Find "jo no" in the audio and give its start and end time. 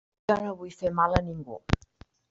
0.31-0.53